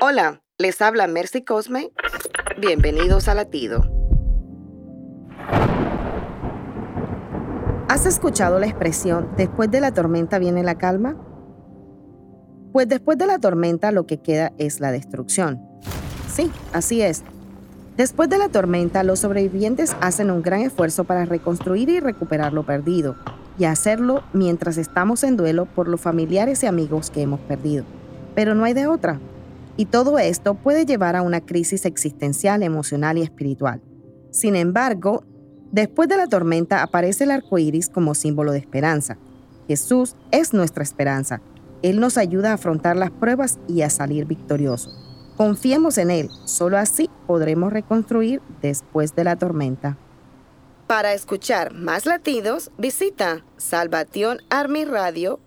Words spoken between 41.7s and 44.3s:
Él nos ayuda a afrontar las pruebas y a salir